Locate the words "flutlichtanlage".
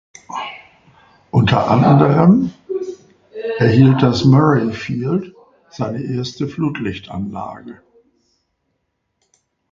6.47-7.83